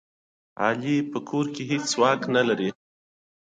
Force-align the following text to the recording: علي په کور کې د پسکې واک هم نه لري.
علي 0.63 0.95
په 1.11 1.19
کور 1.29 1.45
کې 1.53 1.63
د 1.65 1.71
پسکې 1.81 1.97
واک 2.01 2.19
هم 2.25 2.31
نه 2.35 2.41
لري. 2.47 2.69